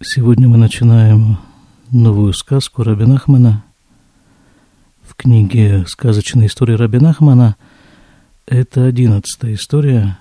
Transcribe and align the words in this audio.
Сегодня 0.00 0.46
мы 0.46 0.58
начинаем 0.58 1.38
новую 1.90 2.32
сказку 2.32 2.84
Рабинахмана. 2.84 3.64
В 5.02 5.16
книге 5.16 5.86
«Сказочная 5.88 6.46
история 6.46 6.76
Рабинахмана» 6.76 7.56
это 8.46 8.84
одиннадцатая 8.84 9.54
история, 9.54 10.16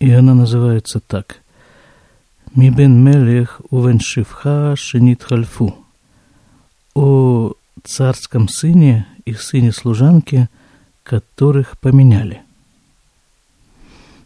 и 0.00 0.10
она 0.10 0.34
называется 0.34 0.98
так. 0.98 1.36
«Мибен 2.56 3.00
мелех 3.00 3.60
увен 3.70 4.00
шифха 4.00 4.74
шинит 4.74 5.22
хальфу» 5.22 5.76
о 6.96 7.52
царском 7.84 8.48
сыне 8.48 9.06
и 9.24 9.34
сыне 9.34 9.70
служанки, 9.70 10.48
которых 11.04 11.78
поменяли. 11.78 12.42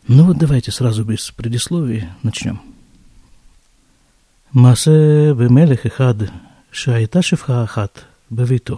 Ну 0.09 0.25
вот 0.25 0.39
давайте 0.39 0.73
сразу 0.73 1.05
без 1.05 1.31
предисловий 1.33 2.09
начнем. 2.23 2.70
מעשה 4.56 5.34
במלך 5.34 5.86
אחד 5.86 6.16
שהייתה 6.72 7.22
שפחה 7.22 7.64
אחת 7.64 8.00
בביתו. 8.32 8.78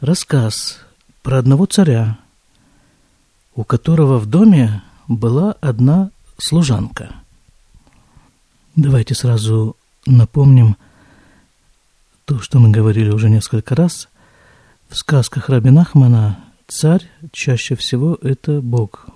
Рассказ 0.00 0.78
про 1.22 1.38
одного 1.38 1.66
царя, 1.66 2.18
у 3.56 3.64
которого 3.64 4.18
в 4.18 4.26
доме 4.26 4.82
была 5.08 5.56
одна 5.60 6.10
служанка. 6.38 7.16
Давайте 8.76 9.16
сразу 9.16 9.76
напомним 10.06 10.76
то, 12.26 12.38
что 12.38 12.60
мы 12.60 12.70
говорили 12.70 13.10
уже 13.10 13.28
несколько 13.28 13.74
раз. 13.74 14.08
В 14.88 14.96
сказках 14.96 15.48
Раби 15.48 15.70
Нахмана 15.70 16.38
царь 16.68 17.10
чаще 17.32 17.74
всего 17.74 18.18
это 18.22 18.60
Бог. 18.60 19.06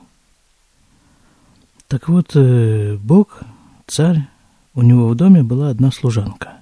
Так 1.87 2.09
вот, 2.09 2.35
э, 2.35 2.97
Бог – 2.97 3.56
царь, 3.88 4.28
у 4.76 4.82
него 4.84 5.08
в 5.08 5.16
доме 5.16 5.44
была 5.44 5.70
одна 5.70 5.92
служанка. 5.92 6.58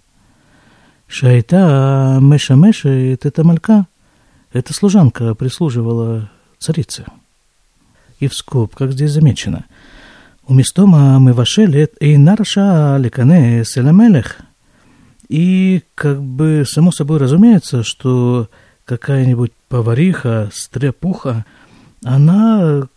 Шайта 1.07 2.19
Меша 2.21 2.55
Меша, 2.55 2.89
это 2.89 3.43
малька, 3.43 3.87
эта 4.53 4.73
служанка 4.73 5.35
прислуживала 5.35 6.29
царице. 6.59 7.05
И 8.19 8.27
в 8.27 8.33
скобках 8.33 8.91
здесь 8.91 9.11
замечено. 9.11 9.65
У 10.47 10.53
Мистома 10.53 11.19
мы 11.19 11.33
вошели 11.33 11.89
и 11.99 12.17
нарша 12.17 12.97
лекане 12.97 13.65
селамелех. 13.65 14.37
И 15.27 15.83
как 15.95 16.21
бы 16.21 16.63
само 16.67 16.91
собой 16.91 17.17
разумеется, 17.17 17.83
что 17.83 18.47
какая-нибудь 18.85 19.51
повариха, 19.67 20.49
стряпуха, 20.53 21.45
она 22.03 22.87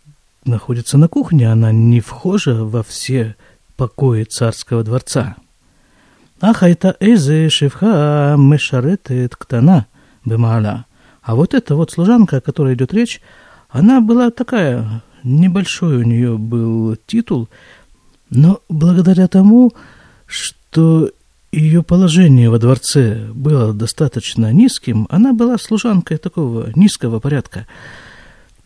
находится 0.45 0.97
на 0.97 1.07
кухне, 1.07 1.51
она 1.51 1.71
не 1.71 1.99
вхожа 1.99 2.63
во 2.63 2.83
все 2.83 3.35
покои 3.79 4.25
царского 4.25 4.83
дворца. 4.83 5.37
Ах, 6.41 6.63
это 6.63 6.97
эзе 6.99 7.49
шевха 7.49 8.35
мешаретет 8.37 9.37
ктана 9.37 9.87
бемаала. 10.25 10.85
А 11.21 11.35
вот 11.35 11.53
эта 11.53 11.77
вот 11.77 11.89
служанка, 11.89 12.37
о 12.37 12.41
которой 12.41 12.73
идет 12.73 12.93
речь, 12.93 13.21
она 13.69 14.01
была 14.01 14.31
такая, 14.31 15.01
небольшой 15.23 15.95
у 15.95 16.03
нее 16.03 16.37
был 16.37 16.97
титул, 17.07 17.47
но 18.29 18.59
благодаря 18.67 19.29
тому, 19.29 19.71
что 20.25 21.09
ее 21.53 21.81
положение 21.81 22.49
во 22.49 22.59
дворце 22.59 23.29
было 23.33 23.73
достаточно 23.73 24.51
низким, 24.51 25.07
она 25.09 25.31
была 25.31 25.57
служанкой 25.57 26.17
такого 26.17 26.69
низкого 26.75 27.21
порядка. 27.21 27.65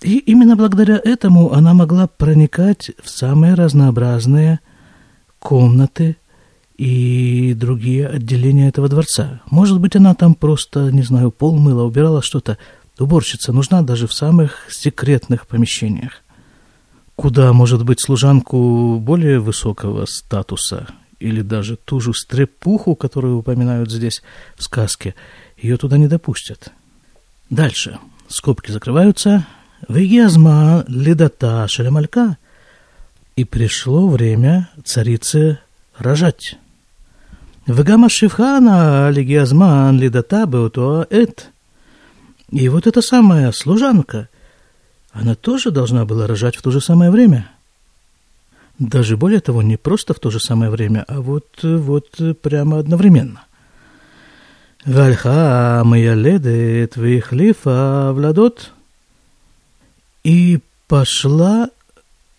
И 0.01 0.17
именно 0.17 0.55
благодаря 0.55 0.99
этому 1.03 1.53
она 1.53 1.75
могла 1.75 2.07
проникать 2.07 2.89
в 3.03 3.09
самые 3.09 3.53
разнообразные 3.53 4.59
комнаты 5.43 6.15
и 6.77 7.53
другие 7.53 8.07
отделения 8.07 8.69
этого 8.69 8.87
дворца. 8.87 9.41
Может 9.51 9.79
быть, 9.79 9.95
она 9.95 10.15
там 10.15 10.35
просто, 10.35 10.89
не 10.91 11.03
знаю, 11.03 11.31
пол 11.31 11.57
мыла, 11.59 11.83
убирала 11.83 12.21
что-то. 12.21 12.57
Уборщица 12.97 13.51
нужна 13.51 13.81
даже 13.81 14.07
в 14.07 14.13
самых 14.13 14.67
секретных 14.71 15.45
помещениях. 15.45 16.21
Куда, 17.15 17.51
может 17.51 17.83
быть, 17.83 18.01
служанку 18.01 18.99
более 18.99 19.39
высокого 19.39 20.05
статуса 20.05 20.87
или 21.19 21.41
даже 21.41 21.75
ту 21.75 21.99
же 21.99 22.13
стрепуху, 22.13 22.95
которую 22.95 23.37
упоминают 23.37 23.91
здесь 23.91 24.23
в 24.55 24.63
сказке, 24.63 25.13
ее 25.57 25.75
туда 25.75 25.97
не 25.97 26.07
допустят. 26.07 26.71
Дальше. 27.49 27.99
Скобки 28.29 28.71
закрываются. 28.71 29.45
Вегиазма 29.89 30.85
ледата 30.87 31.67
шелемалька– 31.67 32.37
и 33.35 33.43
пришло 33.43 34.07
время 34.07 34.69
царице 34.83 35.59
рожать. 35.97 36.57
Вегама 37.65 38.09
Шивхана 38.09 39.09
Лигиазман 39.09 39.99
Лидата 39.99 40.45
Беутуа 40.45 41.07
Эт. 41.09 41.49
И 42.51 42.69
вот 42.69 42.87
эта 42.87 43.01
самая 43.01 43.51
служанка, 43.51 44.29
она 45.11 45.35
тоже 45.35 45.71
должна 45.71 46.05
была 46.05 46.27
рожать 46.27 46.55
в 46.55 46.61
то 46.61 46.71
же 46.71 46.81
самое 46.81 47.09
время. 47.09 47.49
Даже 48.79 49.17
более 49.17 49.39
того, 49.39 49.61
не 49.61 49.77
просто 49.77 50.13
в 50.13 50.19
то 50.19 50.29
же 50.29 50.39
самое 50.39 50.69
время, 50.69 51.05
а 51.07 51.21
вот, 51.21 51.47
вот 51.63 52.09
прямо 52.41 52.79
одновременно. 52.79 53.43
Вальха 54.85 55.81
Маяледет 55.85 56.97
Вихлифа 56.97 58.11
Владот. 58.13 58.71
И 60.23 60.59
пошла 60.87 61.69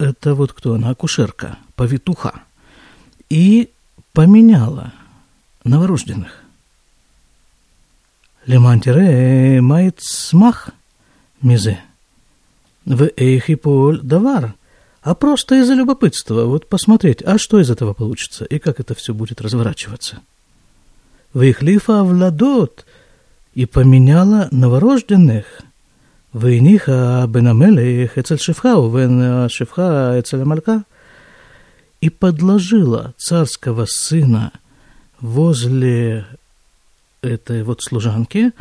это 0.04 0.34
вот 0.34 0.53
кто 0.53 0.75
она, 0.75 0.91
акушерка, 0.91 1.59
повитуха, 1.76 2.42
и 3.31 3.70
поменяла 4.12 4.92
новорожденных. 5.65 6.42
Лемантире 8.47 9.60
мает 9.62 9.98
смах 10.00 10.70
мизе. 11.41 11.81
В 12.84 13.09
эйхиполь 13.16 14.00
давар. 14.03 14.54
А 15.00 15.15
просто 15.15 15.56
из-за 15.56 15.75
любопытства, 15.75 16.44
вот 16.44 16.69
посмотреть, 16.69 17.22
а 17.22 17.38
что 17.38 17.59
из 17.59 17.71
этого 17.71 17.94
получится, 17.94 18.44
и 18.44 18.59
как 18.59 18.81
это 18.81 18.94
все 18.94 19.15
будет 19.15 19.41
разворачиваться. 19.41 20.21
Вейхлифа 21.32 22.03
владот 22.03 22.84
и 23.54 23.66
поменяла 23.66 24.48
новорожденных– 24.50 25.47
והניחה 26.34 27.25
בין 27.31 27.47
המלך 27.47 28.17
אצל 28.17 28.38
шефха, 28.38 28.78
ובין 28.79 29.22
השפחה 29.22 30.19
אצל 30.19 30.41
המלכה, 30.41 30.75
и 32.01 32.09
подложила 32.09 33.13
царского 33.17 33.85
сына 33.85 34.53
возле 35.19 36.25
этой 37.22 37.63
вот 37.63 37.81
служанки, 37.81 38.53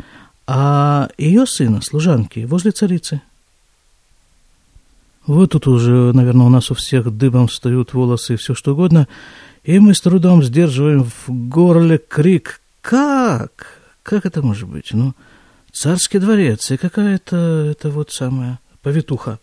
а 0.45 1.09
ее 1.17 1.45
сына, 1.45 1.81
служанки, 1.81 2.41
возле 2.41 2.71
царицы. 2.71 3.21
Вот 5.25 5.51
тут 5.51 5.67
уже, 5.67 6.11
наверное, 6.13 6.47
у 6.47 6.49
нас 6.49 6.71
у 6.71 6.73
всех 6.73 7.15
дыбом 7.15 7.47
встают 7.47 7.93
волосы 7.93 8.33
и 8.33 8.37
все 8.37 8.55
что 8.55 8.73
угодно, 8.73 9.07
и 9.63 9.79
мы 9.79 9.93
с 9.93 10.01
трудом 10.01 10.43
сдерживаем 10.43 11.03
в 11.03 11.29
горле 11.29 11.97
крик 11.97 12.61
«Как? 12.81 13.79
Как 14.03 14.25
это 14.25 14.41
может 14.41 14.67
быть?» 14.67 14.89
Ну, 14.91 15.13
царский 15.74 16.18
дворец, 16.18 16.70
и 16.70 16.76
какая-то 16.76 17.36
это 17.36 17.90
вот 17.90 18.12
самая 18.12 18.60
повитуха 18.80 19.38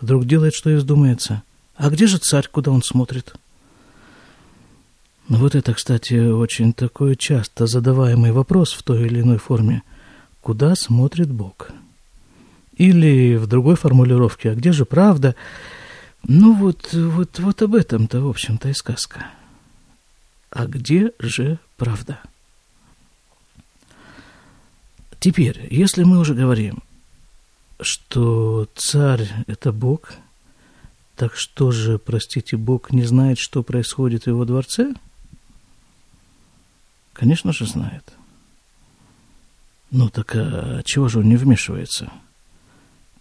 вдруг 0.00 0.26
делает, 0.26 0.54
что 0.54 0.70
ей 0.70 0.76
вздумается. 0.76 1.42
А 1.74 1.90
где 1.90 2.06
же 2.06 2.18
царь, 2.18 2.46
куда 2.50 2.70
он 2.70 2.82
смотрит? 2.82 3.32
Ну 5.28 5.38
вот 5.38 5.54
это, 5.54 5.74
кстати, 5.74 6.14
очень 6.14 6.72
такой 6.72 7.16
часто 7.16 7.66
задаваемый 7.66 8.32
вопрос 8.32 8.72
в 8.72 8.82
той 8.82 9.06
или 9.06 9.20
иной 9.20 9.38
форме. 9.38 9.82
Куда 10.42 10.74
смотрит 10.74 11.30
Бог? 11.30 11.70
Или 12.76 13.36
в 13.36 13.46
другой 13.46 13.76
формулировке, 13.76 14.50
а 14.50 14.54
где 14.54 14.72
же 14.72 14.84
правда? 14.84 15.34
Ну 16.26 16.54
вот, 16.54 16.92
вот, 16.92 17.38
вот 17.38 17.62
об 17.62 17.74
этом-то, 17.74 18.20
в 18.20 18.28
общем-то, 18.28 18.68
и 18.68 18.74
сказка. 18.74 19.26
А 20.50 20.66
где 20.66 21.12
же 21.18 21.58
правда? 21.76 22.20
Теперь, 25.20 25.68
если 25.70 26.02
мы 26.02 26.18
уже 26.18 26.34
говорим, 26.34 26.78
что 27.78 28.66
царь– 28.74 29.28
это 29.46 29.70
Бог, 29.70 30.14
так 31.14 31.36
что 31.36 31.70
же, 31.70 31.98
простите, 31.98 32.56
Бог 32.56 32.90
не 32.90 33.04
знает, 33.04 33.38
что 33.38 33.62
происходит 33.62 34.24
в 34.24 34.28
его 34.28 34.46
дворце? 34.46 34.94
Конечно 37.12 37.52
же 37.52 37.66
знает. 37.66 38.14
Ну 39.90 40.08
так 40.08 40.34
а 40.34 40.82
чего 40.84 41.08
же 41.08 41.18
он 41.18 41.28
не 41.28 41.36
вмешивается? 41.36 42.10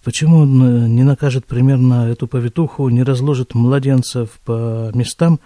Почему 0.01 0.37
он 0.37 0.63
э, 0.63 0.87
не 0.87 1.03
накажет 1.03 1.45
примерно 1.45 2.07
эту 2.07 2.27
повитуху, 2.27 2.87
не 2.87 3.03
разложит 3.03 3.53
младенцев 3.55 4.39
по 4.45 4.89
местам? 4.93 5.41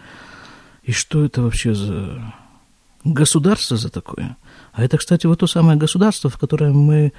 И 0.83 0.91
что 0.91 1.25
это 1.25 1.41
вообще 1.41 1.73
за 1.73 2.33
государство 3.03 3.77
за 3.77 3.89
такое? 3.89 4.37
А 4.73 4.83
это, 4.83 4.97
кстати, 4.97 5.25
вот 5.25 5.39
то 5.39 5.47
самое 5.47 5.77
государство, 5.77 6.29
в 6.29 6.37
котором 6.37 6.77
мы 6.77 7.13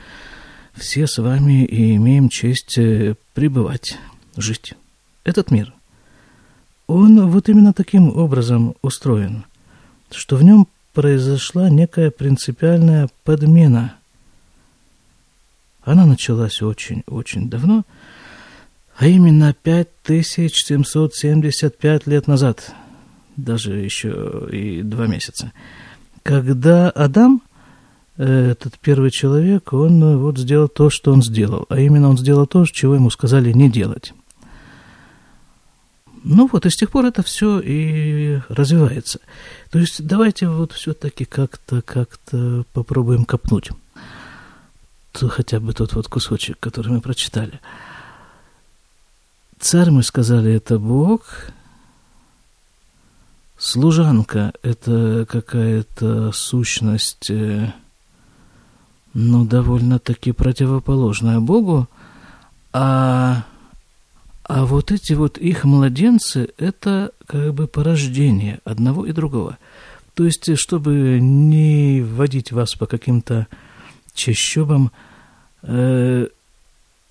все 0.74 1.06
с 1.06 1.18
вами 1.18 1.64
и 1.64 1.96
имеем 1.96 2.28
честь 2.28 2.78
э, 2.78 3.14
пребывать, 3.32 3.98
жить. 4.36 4.74
Этот 5.24 5.50
мир. 5.50 5.72
он 6.86 7.28
вот 7.30 7.48
именно 7.48 7.72
таким 7.72 8.14
образом 8.14 8.74
устроен, 8.82 9.46
что 10.10 10.36
в 10.36 10.42
нем 10.42 10.68
произошла 10.92 11.70
некая 11.70 12.10
принципиальная 12.10 13.08
подмена. 13.24 13.96
Она 15.82 16.04
началась 16.06 16.62
очень-очень 16.62 17.50
давно, 17.50 17.84
а 18.96 19.06
именно 19.06 19.54
5775 19.54 22.06
лет 22.06 22.26
назад, 22.26 22.74
даже 23.36 23.72
еще 23.72 24.48
и 24.50 24.82
два 24.82 25.06
месяца, 25.06 25.52
когда 26.22 26.90
Адам, 26.90 27.42
этот 28.16 28.78
первый 28.78 29.10
человек, 29.10 29.72
он 29.72 30.18
вот 30.18 30.38
сделал 30.38 30.68
то, 30.68 30.88
что 30.90 31.12
он 31.12 31.22
сделал, 31.22 31.66
а 31.68 31.80
именно 31.80 32.08
он 32.08 32.18
сделал 32.18 32.46
то, 32.46 32.64
чего 32.66 32.94
ему 32.94 33.10
сказали 33.10 33.52
не 33.52 33.70
делать. 33.70 34.12
Ну 36.22 36.48
вот, 36.50 36.64
и 36.64 36.70
с 36.70 36.76
тех 36.76 36.90
пор 36.90 37.04
это 37.04 37.22
все 37.22 37.60
и 37.60 38.40
развивается. 38.48 39.20
То 39.70 39.78
есть 39.78 40.06
давайте 40.06 40.48
вот 40.48 40.72
все-таки 40.72 41.26
как-то, 41.26 41.82
как-то 41.82 42.64
попробуем 42.72 43.26
копнуть. 43.26 43.70
То 45.12 45.28
хотя 45.28 45.60
бы 45.60 45.74
тот 45.74 45.92
вот 45.92 46.08
кусочек, 46.08 46.58
который 46.60 46.92
мы 46.92 47.00
прочитали. 47.02 47.60
Царь, 49.60 49.90
мы 49.90 50.02
сказали, 50.02 50.52
это 50.54 50.78
Бог. 50.78 51.50
Служанка– 53.64 54.52
это 54.62 55.24
какая-то 55.26 56.32
сущность, 56.32 57.30
э, 57.30 57.72
ну, 59.14 59.46
довольно-таки 59.46 60.32
противоположная 60.32 61.40
Богу. 61.40 61.88
А 62.74 63.46
а 64.42 64.66
вот 64.66 64.92
эти 64.92 65.14
вот 65.14 65.38
их 65.38 65.64
младенцы– 65.64 66.50
это 66.58 67.12
как 67.26 67.54
бы 67.54 67.66
порождение 67.66 68.60
одного 68.64 69.06
и 69.06 69.12
другого. 69.12 69.56
То 70.12 70.26
есть, 70.26 70.58
чтобы 70.58 71.18
не 71.18 72.02
вводить 72.02 72.52
вас 72.52 72.74
по 72.74 72.84
каким-то 72.84 73.46
чащобам, 74.12 74.92
э, 75.62 76.26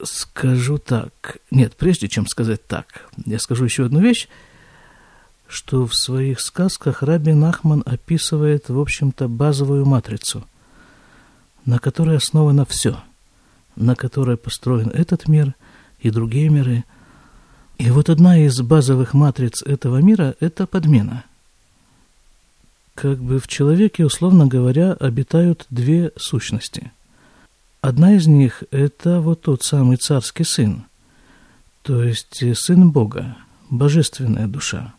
скажу 0.04 0.78
так. 0.78 1.40
Нет, 1.50 1.76
прежде 1.78 2.08
чем 2.08 2.28
сказать 2.28 2.64
так, 2.68 3.10
я 3.26 3.40
скажу 3.40 3.66
еще 3.66 3.86
одну 3.86 4.02
вещь, 4.02 4.28
что 5.48 5.86
в 5.86 5.96
своих 5.96 6.40
сказках 6.40 7.04
Раби 7.04 7.34
Нахман 7.34 7.84
описывает, 7.86 8.70
в 8.70 8.80
общем-то, 8.80 9.28
базовую 9.28 9.86
матрицу, 9.86 10.46
на 11.66 11.80
которой 11.80 12.18
основано 12.18 12.66
все, 12.66 12.98
на 13.76 13.96
которой 13.96 14.38
построен 14.38 14.90
этот 14.90 15.28
мир 15.28 15.54
и 16.00 16.10
другие 16.10 16.50
миры– 16.50 16.84
и 17.78 17.90
вот 17.90 18.10
одна 18.10 18.38
из 18.38 18.62
базовых 18.62 19.14
матриц 19.14 19.62
этого 19.62 19.98
мира– 19.98 20.36
это 20.40 20.68
подмена. 20.68 21.26
Как 22.96 23.18
бы 23.20 23.40
в 23.40 23.48
человеке, 23.48 24.06
условно 24.06 24.46
говоря, 24.46 24.94
обитают 24.94 25.66
две 25.70 26.12
сущности. 26.16 26.92
Одна 27.82 28.16
из 28.16 28.28
них– 28.28 28.64
это 28.72 29.20
вот 29.20 29.42
тот 29.42 29.64
самый 29.64 29.98
царский 29.98 30.44
сын, 30.44 30.86
то 31.82 32.04
есть 32.04 32.42
сын 32.56 32.92
Бога, 32.92 33.36
божественная 33.70 34.48
душа. 34.48 34.94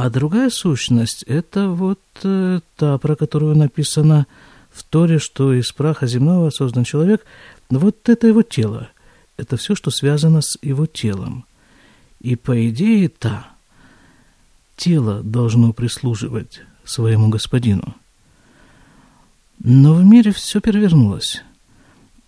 А 0.00 0.10
другая 0.10 0.48
сущность– 0.48 1.24
это 1.26 1.70
вот 1.70 1.98
э, 2.22 2.60
та, 2.76 2.98
про 2.98 3.16
которую 3.16 3.56
написано 3.56 4.28
в 4.70 4.84
Торе, 4.84 5.18
что 5.18 5.52
из 5.52 5.72
праха 5.72 6.06
земного 6.06 6.50
создан 6.50 6.84
человек, 6.84 7.26
вот 7.68 8.08
это 8.08 8.28
его 8.28 8.42
тело– 8.42 8.90
это 9.36 9.56
все, 9.56 9.74
что 9.74 9.90
связано 9.90 10.40
с 10.40 10.56
его 10.62 10.86
телом. 10.86 11.46
И 12.20 12.36
по 12.36 12.68
идее 12.68 13.08
та, 13.08 13.48
тело 14.76 15.20
должно 15.24 15.72
прислуживать 15.72 16.60
своему 16.84 17.28
господину. 17.28 17.96
Но 19.58 19.94
в 19.94 20.04
мире 20.04 20.30
все 20.30 20.60
перевернулось. 20.60 21.42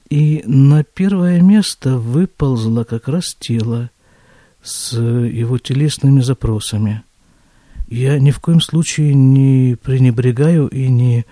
И 0.09 0.43
на 0.45 0.83
первое 0.83 1.41
место 1.41 1.99
выползло 1.99 2.83
как 2.83 3.07
раз 3.07 3.37
тело 3.39 3.91
с 4.61 4.93
его 4.99 5.59
телесными 5.59 6.21
запросами. 6.21 7.05
Я 7.91 8.21
ни 8.21 8.31
в 8.31 8.39
коем 8.39 8.61
случае 8.61 9.15
не 9.15 9.77
пренебрегаю 9.77 10.69
и 10.69 10.89
не 10.89 11.27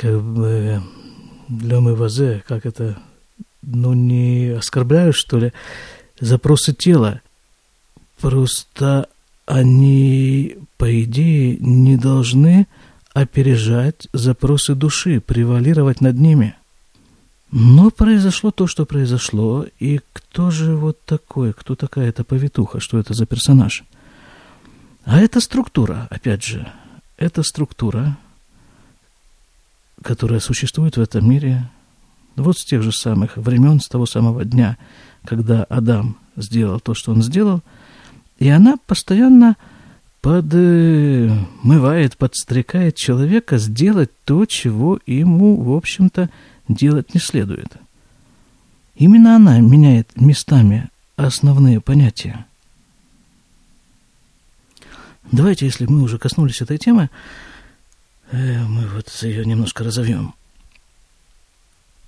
как 0.00 0.22
бы 0.22 0.80
для 1.48 1.80
мывазе, 1.80 2.42
как 2.46 2.64
это 2.64 2.98
ну, 3.62 3.92
не 3.92 4.54
оскорбляю, 4.56 5.12
что 5.12 5.38
ли, 5.38 5.52
запросы 6.20 6.72
тела. 6.72 7.20
Просто 8.20 9.08
они, 9.44 10.56
по 10.76 11.02
идее, 11.02 11.56
не 11.58 11.96
должны 11.96 12.68
опережать 13.12 14.06
запросы 14.12 14.76
души, 14.76 15.20
превалировать 15.20 16.00
над 16.00 16.16
ними. 16.16 16.54
Но 17.50 17.90
произошло 17.90 18.52
то, 18.52 18.68
что 18.68 18.86
произошло, 18.86 19.66
и 19.80 20.00
кто 20.12 20.52
же 20.52 20.76
вот 20.76 21.04
такой, 21.04 21.52
кто 21.52 21.74
такая 21.74 22.10
эта 22.10 22.22
повитуха, 22.22 22.78
что 22.78 23.00
это 23.00 23.12
за 23.12 23.26
персонаж? 23.26 23.82
А 25.04 25.18
это 25.18 25.40
структура, 25.40 26.06
опять 26.10 26.44
же, 26.44 26.70
это 27.16 27.42
структура, 27.42 28.16
которая 30.02 30.40
существует 30.40 30.96
в 30.96 31.00
этом 31.00 31.28
мире, 31.28 31.68
вот 32.36 32.58
с 32.58 32.64
тех 32.64 32.82
же 32.82 32.92
самых 32.92 33.36
времен, 33.36 33.80
с 33.80 33.88
того 33.88 34.06
самого 34.06 34.44
дня, 34.44 34.78
когда 35.24 35.64
Адам 35.64 36.16
сделал 36.36 36.80
то, 36.80 36.94
что 36.94 37.12
он 37.12 37.22
сделал, 37.22 37.60
и 38.38 38.48
она 38.48 38.76
постоянно 38.86 39.56
подмывает, 40.22 42.16
подстрекает 42.16 42.96
человека 42.96 43.58
сделать 43.58 44.10
то, 44.24 44.44
чего 44.46 44.98
ему, 45.06 45.62
в 45.62 45.72
общем-то, 45.74 46.30
делать 46.68 47.14
не 47.14 47.20
следует. 47.20 47.72
Именно 48.96 49.36
она 49.36 49.60
меняет 49.60 50.10
местами 50.16 50.88
основные 51.16 51.80
понятия. 51.80 52.46
Давайте, 55.32 55.64
если 55.64 55.86
мы 55.86 56.02
уже 56.02 56.18
коснулись 56.18 56.60
этой 56.60 56.76
темы, 56.76 57.08
э, 58.32 58.64
мы 58.64 58.86
вот 58.88 59.08
ее 59.22 59.44
немножко 59.44 59.84
разовьем. 59.84 60.34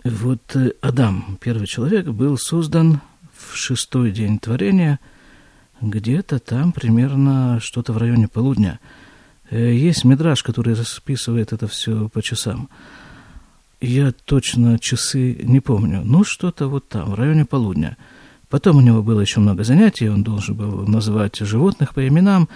Вот 0.02 0.40
э, 0.56 0.72
Адам, 0.80 1.38
первый 1.40 1.68
человек, 1.68 2.06
был 2.06 2.36
создан 2.36 3.00
в 3.32 3.54
шестой 3.54 4.10
день 4.10 4.40
творения, 4.40 4.98
где-то 5.80 6.40
там 6.40 6.72
примерно 6.72 7.60
что-то 7.60 7.92
в 7.92 7.98
районе 7.98 8.26
полудня. 8.26 8.80
Э, 9.50 9.72
есть 9.72 10.04
мидраж, 10.04 10.42
который 10.42 10.74
расписывает 10.74 11.52
это 11.52 11.68
все 11.68 12.08
по 12.08 12.22
часам. 12.22 12.68
Я 13.80 14.10
точно 14.10 14.80
часы 14.80 15.38
не 15.44 15.60
помню, 15.60 16.02
но 16.04 16.24
что-то 16.24 16.66
вот 16.66 16.88
там, 16.88 17.10
в 17.10 17.14
районе 17.14 17.44
полудня. 17.44 17.96
Потом 18.48 18.78
у 18.78 18.80
него 18.80 19.02
было 19.02 19.20
еще 19.20 19.38
много 19.38 19.62
занятий, 19.62 20.08
он 20.08 20.24
должен 20.24 20.56
был 20.56 20.86
называть 20.88 21.38
животных 21.38 21.94
по 21.94 22.06
именам, 22.06 22.48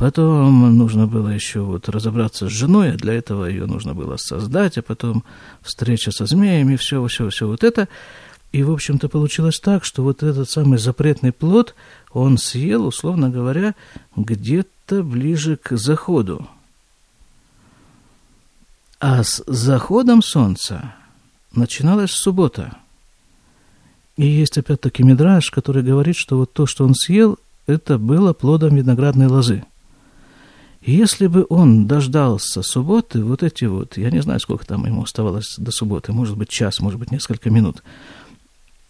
Потом 0.00 0.78
нужно 0.78 1.06
было 1.06 1.28
еще 1.28 1.60
вот 1.60 1.90
разобраться 1.90 2.48
с 2.48 2.50
женой, 2.50 2.92
а 2.92 2.96
для 2.96 3.12
этого 3.12 3.44
ее 3.44 3.66
нужно 3.66 3.92
было 3.92 4.16
создать, 4.16 4.78
а 4.78 4.82
потом 4.82 5.24
встреча 5.60 6.10
со 6.10 6.24
змеями, 6.24 6.76
все, 6.76 7.06
все, 7.06 7.28
все 7.28 7.46
вот 7.46 7.62
это. 7.62 7.86
И, 8.50 8.62
в 8.62 8.70
общем-то, 8.70 9.10
получилось 9.10 9.60
так, 9.60 9.84
что 9.84 10.02
вот 10.02 10.22
этот 10.22 10.48
самый 10.48 10.78
запретный 10.78 11.32
плод 11.32 11.74
он 12.12 12.38
съел, 12.38 12.86
условно 12.86 13.28
говоря, 13.28 13.74
где-то 14.16 15.02
ближе 15.02 15.58
к 15.58 15.76
заходу. 15.76 16.48
А 19.00 19.22
с 19.22 19.44
заходом 19.46 20.22
солнца 20.22 20.94
начиналась 21.54 22.12
суббота. 22.12 22.74
И 24.16 24.26
есть 24.26 24.56
опять-таки 24.56 25.02
мидраж, 25.02 25.50
который 25.50 25.82
говорит, 25.82 26.16
что 26.16 26.38
вот 26.38 26.54
то, 26.54 26.64
что 26.64 26.86
он 26.86 26.94
съел, 26.94 27.38
это 27.66 27.98
было 27.98 28.32
плодом 28.32 28.76
виноградной 28.76 29.26
лозы. 29.26 29.62
Если 30.82 31.26
бы 31.26 31.44
он 31.50 31.86
дождался 31.86 32.62
субботы, 32.62 33.22
вот 33.22 33.42
эти 33.42 33.64
вот, 33.64 33.98
я 33.98 34.10
не 34.10 34.22
знаю, 34.22 34.40
сколько 34.40 34.66
там 34.66 34.86
ему 34.86 35.02
оставалось 35.02 35.56
до 35.58 35.70
субботы, 35.70 36.12
может 36.12 36.38
быть, 36.38 36.48
час, 36.48 36.80
может 36.80 36.98
быть, 36.98 37.12
несколько 37.12 37.50
минут. 37.50 37.82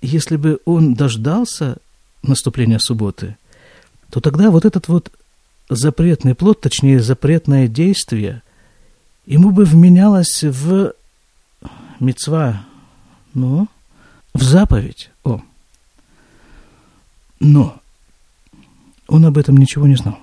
Если 0.01 0.37
бы 0.37 0.61
он 0.65 0.95
дождался 0.95 1.79
наступления 2.23 2.79
субботы, 2.79 3.37
то 4.11 4.21
тогда 4.21 4.51
вот 4.51 4.65
этот 4.65 4.87
вот 4.87 5.13
запретный 5.69 6.35
плод, 6.35 6.61
точнее, 6.61 7.01
запретное 7.01 7.67
действие, 7.67 8.43
ему 9.27 9.51
бы 9.51 9.65
вменялось 9.65 10.45
в 10.45 10.95
мецва, 11.99 12.65
ну, 13.35 13.69
в 14.33 14.43
заповедь. 14.43 15.11
О. 15.25 15.41
Но 17.41 17.81
он 19.09 19.25
об 19.25 19.39
этом 19.39 19.57
ничего 19.57 19.89
не 19.89 19.97
знал. 19.97 20.19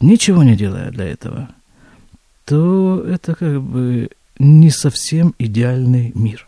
ничего 0.00 0.42
не 0.42 0.56
делая 0.56 0.90
для 0.90 1.04
этого, 1.04 1.50
то 2.46 3.04
это 3.06 3.34
как 3.34 3.60
бы 3.60 4.08
не 4.38 4.70
совсем 4.70 5.34
идеальный 5.38 6.12
мир. 6.14 6.46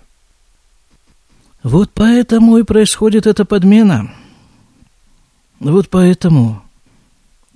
Вот 1.62 1.90
поэтому 1.92 2.58
и 2.58 2.62
происходит 2.62 3.26
эта 3.26 3.44
подмена. 3.44 4.10
Вот 5.58 5.88
поэтому 5.88 6.62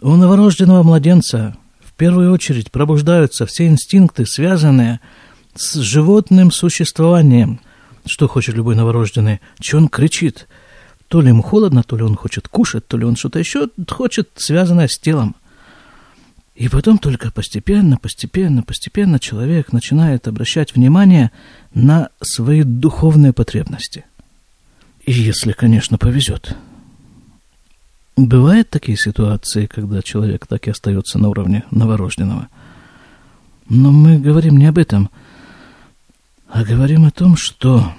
у 0.00 0.16
новорожденного 0.16 0.82
младенца 0.82 1.56
в 1.80 1.92
первую 1.92 2.32
очередь 2.32 2.72
пробуждаются 2.72 3.46
все 3.46 3.66
инстинкты, 3.66 4.26
связанные 4.26 5.00
с 5.54 5.74
животным 5.74 6.50
существованием. 6.50 7.60
Что 8.04 8.26
хочет 8.26 8.56
любой 8.56 8.74
новорожденный? 8.74 9.40
Че 9.60 9.76
он 9.76 9.88
кричит? 9.88 10.48
То 11.06 11.20
ли 11.20 11.28
ему 11.28 11.42
холодно, 11.42 11.84
то 11.84 11.96
ли 11.96 12.02
он 12.02 12.16
хочет 12.16 12.48
кушать, 12.48 12.88
то 12.88 12.96
ли 12.96 13.04
он 13.04 13.14
что-то 13.14 13.38
еще 13.38 13.68
хочет, 13.88 14.30
связанное 14.34 14.88
с 14.88 14.98
телом. 14.98 15.36
И 16.62 16.68
потом 16.68 16.98
только 16.98 17.32
постепенно, 17.32 17.96
постепенно, 17.96 18.62
постепенно 18.62 19.18
человек 19.18 19.72
начинает 19.72 20.28
обращать 20.28 20.76
внимание 20.76 21.32
на 21.74 22.10
свои 22.20 22.62
духовные 22.62 23.32
потребности. 23.32 24.04
И 25.04 25.10
если, 25.10 25.50
конечно, 25.50 25.98
повезет– 25.98 26.56
Бывают 28.14 28.68
такие 28.68 28.98
ситуации, 28.98 29.64
когда 29.64 30.02
человек 30.02 30.46
так 30.46 30.66
и 30.68 30.70
остается 30.70 31.18
на 31.18 31.30
уровне 31.30 31.64
новорожденного. 31.70 32.48
Но 33.70 33.90
мы 33.90 34.18
говорим 34.18 34.58
не 34.58 34.66
об 34.66 34.76
этом, 34.76 35.08
а 36.46 36.62
говорим 36.62 37.06
о 37.06 37.10
том, 37.10 37.36
что 37.36 37.90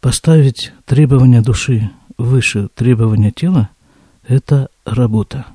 поставить 0.00 0.72
требования 0.84 1.42
души 1.42 1.90
выше 2.18 2.68
требования 2.74 3.30
тела– 3.30 3.70
это 4.26 4.68
работа, 4.84 5.46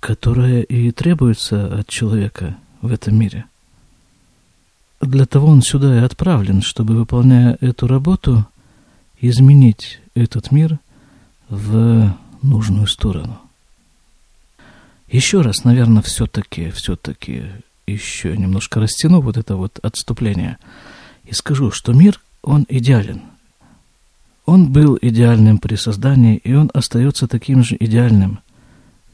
которая 0.00 0.62
и 0.62 0.90
требуется 0.90 1.78
от 1.80 1.88
человека 1.88 2.56
в 2.82 2.92
этом 2.92 3.18
мире. 3.18 3.44
Для 5.00 5.26
того 5.26 5.48
он 5.48 5.62
сюда 5.62 5.96
и 5.96 6.04
отправлен, 6.04 6.62
чтобы, 6.62 6.94
выполняя 6.94 7.56
эту 7.60 7.86
работу, 7.86 8.46
изменить 9.20 10.00
этот 10.14 10.50
мир– 10.50 10.78
в 11.48 12.14
нужную 12.42 12.86
сторону. 12.86 13.38
Еще 15.10 15.40
раз, 15.40 15.64
наверное, 15.64 16.02
все-таки, 16.02 16.70
все-таки 16.70 17.44
еще 17.86 18.36
немножко 18.36 18.80
растяну 18.80 19.20
вот 19.20 19.38
это 19.38 19.56
вот 19.56 19.78
отступление 19.82 20.58
и 21.24 21.32
скажу, 21.32 21.70
что 21.70 21.92
мир, 21.92 22.20
он 22.42 22.66
идеален. 22.68 23.22
Он 24.44 24.70
был 24.70 24.98
идеальным 25.00 25.58
при 25.58 25.74
создании, 25.74 26.36
и 26.36 26.54
он 26.54 26.70
остается 26.72 27.26
таким 27.26 27.62
же 27.62 27.76
идеальным. 27.78 28.40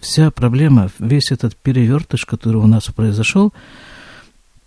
Вся 0.05 0.31
проблема, 0.31 0.91
весь 0.99 1.33
этот 1.33 1.57
перевертыш, 1.57 2.27
который 2.27 2.57
у 2.57 2.67
нас 2.67 2.85
произошел, 2.89 3.55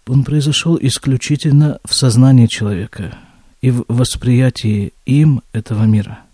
он 0.07 0.23
произошел 0.23 0.79
исключительно 0.81 1.79
в 1.85 1.93
сознании 1.93 2.47
человека 2.47 3.15
и 3.61 3.69
в 3.69 3.85
восприятии 3.87 4.93
им 5.05 5.43
этого 5.53 5.83
мира– 5.83 6.21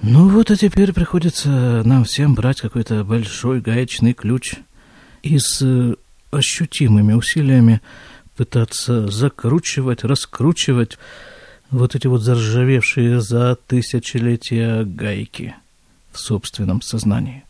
ну 0.00 0.28
вот, 0.28 0.52
а 0.52 0.56
теперь 0.56 0.92
приходится 0.92 1.82
нам 1.84 2.04
всем 2.04 2.36
брать 2.36 2.60
какой-то 2.60 3.02
большой 3.02 3.60
гаечный 3.60 4.12
ключ 4.12 4.54
и 5.24 5.40
с 5.40 5.60
э, 5.60 5.96
ощутимыми 6.30 7.14
усилиями 7.14 7.80
пытаться 8.36 9.08
закручивать, 9.08 10.04
раскручивать 10.04 10.98
вот 11.72 11.96
эти 11.96 12.06
вот 12.06 12.22
заржавевшие 12.22 13.20
за 13.20 13.56
тысячелетия 13.56 14.84
гайки 14.84 15.56
собственном 16.18 16.82
сознании. 16.82 17.44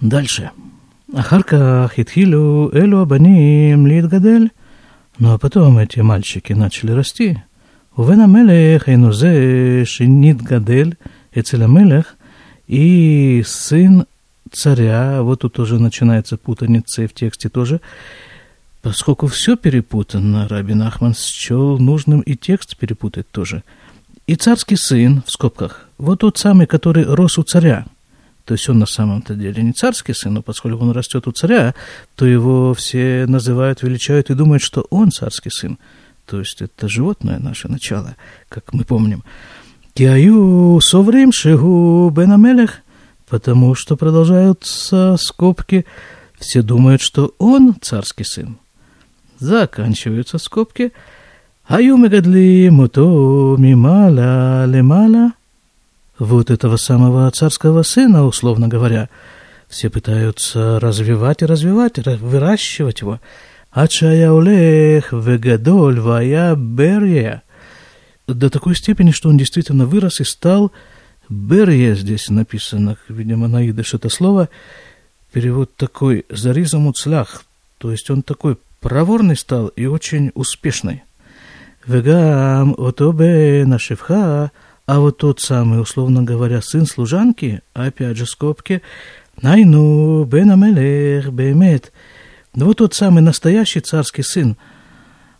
Дальше. 0.00 0.50
Ахарка 1.14 1.86
כך 1.88 1.98
התחילו 1.98 2.70
Абаним 2.72 2.94
הבנים 2.94 3.86
להתגדל, 3.86 4.48
но 5.20 5.38
потом 5.38 5.78
эти 5.78 6.00
мальчики 6.00 6.52
начали 6.52 6.92
расти. 6.92 7.36
ובן 7.98 8.20
המלך 8.20 8.88
אינו 8.88 9.12
זה 9.12 9.82
שנתגדל 9.84 10.90
אצל 11.38 11.62
и 12.68 13.42
сын 13.44 14.04
царя, 14.50 15.22
вот 15.22 15.40
тут 15.40 15.58
уже 15.58 15.78
начинается 15.78 16.36
путаница 16.36 17.02
и 17.02 17.06
в 17.06 17.12
тексте 17.12 17.48
тоже, 17.48 17.80
поскольку 18.82 19.26
все 19.26 19.56
перепутано, 19.56 20.48
Рабин 20.48 20.82
Ахман 20.82 21.14
счел 21.14 21.78
нужным 21.78 22.20
и 22.20 22.36
текст 22.36 22.76
перепутать 22.76 23.30
тоже– 23.30 23.62
и 24.26 24.36
царский 24.36 24.76
сын, 24.76 25.22
в 25.26 25.30
скобках, 25.30 25.88
вот 25.98 26.20
тот 26.20 26.38
самый, 26.38 26.66
который 26.66 27.04
рос 27.04 27.38
у 27.38 27.42
царя, 27.42 27.86
то 28.44 28.54
есть 28.54 28.68
он 28.68 28.78
на 28.78 28.86
самом-то 28.86 29.34
деле 29.34 29.62
не 29.62 29.72
царский 29.72 30.14
сын, 30.14 30.34
но 30.34 30.42
поскольку 30.42 30.82
он 30.82 30.92
растет 30.92 31.26
у 31.26 31.32
царя, 31.32 31.74
то 32.14 32.26
его 32.26 32.74
все 32.74 33.26
называют, 33.26 33.82
величают 33.82 34.30
и 34.30 34.34
думают, 34.34 34.62
что 34.62 34.86
он 34.90 35.10
царский 35.10 35.50
сын 35.50 35.78
то 36.26 36.38
есть 36.38 36.62
это 36.62 36.88
животное 36.88 37.38
наше 37.38 37.68
начало, 37.68 38.16
как 38.48 38.72
мы 38.72 38.84
помним. 38.84 39.24
Киаю 39.92 40.80
соврим 40.80 41.32
шигу 41.32 42.10
бенамелех, 42.10 42.80
потому 43.28 43.74
что 43.74 43.96
продолжаются 43.96 45.16
скобки, 45.18 45.86
все 46.38 46.62
думают, 46.62 47.00
что 47.00 47.34
он 47.38 47.76
царский 47.80 48.24
сын. 48.24 48.58
Заканчиваются 49.38 50.38
скобки. 50.38 50.92
היו 51.68 51.96
мегадли 51.96 52.70
אותו 52.78 53.56
мимала 53.58 54.66
лемала. 54.66 55.32
Вот 56.18 56.50
этого 56.50 56.76
самого 56.76 57.30
царского 57.30 57.82
сына, 57.82 58.24
условно 58.24 58.68
говоря, 58.68 59.08
все 59.68 59.90
пытаются 59.90 60.78
развивать 60.78 61.42
и 61.42 61.46
развивать, 61.46 61.98
выращивать 61.98 63.00
его. 63.00 63.20
Ачаяулех 63.72 65.12
вегадоль 65.12 65.98
вая 65.98 66.54
берия. 66.54 67.42
До 68.28 68.48
такой 68.48 68.76
степени, 68.76 69.10
что 69.10 69.28
он 69.28 69.36
действительно 69.36 69.86
вырос 69.86 70.20
и 70.20 70.24
стал 70.24 70.70
берия 71.28 71.94
здесь 71.94 72.28
написано, 72.28 72.96
видимо, 73.08 73.48
на 73.48 73.68
идыш 73.68 73.94
это 73.94 74.08
слово. 74.08 74.48
Перевод 75.32 75.74
такой 75.76 76.26
«заризам 76.28 76.86
уцлях», 76.86 77.44
то 77.78 77.90
есть 77.90 78.08
он 78.10 78.22
такой 78.22 78.56
проворный 78.80 79.36
стал 79.36 79.68
и 79.68 79.86
очень 79.86 80.30
успешный. 80.34 81.03
Вегам 81.86 82.74
отобе 82.78 83.64
нашивха, 83.66 84.50
а 84.86 85.00
вот 85.00 85.18
тот 85.18 85.40
самый, 85.40 85.80
условно 85.80 86.22
говоря, 86.22 86.60
сын 86.62 86.86
служанки, 86.86 87.62
опять 87.72 88.16
же 88.16 88.26
скобки, 88.26 88.82
найну 89.40 90.24
бен 90.24 90.50
амелех 90.50 91.30
бемет– 91.30 91.92
ну 92.54 92.66
вот 92.66 92.78
тот 92.78 92.94
самый 92.94 93.20
настоящий 93.20 93.80
царский 93.80 94.22
сын. 94.22 94.56